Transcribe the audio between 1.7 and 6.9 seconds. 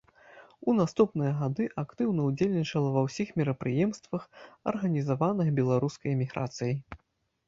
актыўна ўдзельнічала ва ўсіх мерапрыемствах, арганізаваных беларускай эміграцыяй.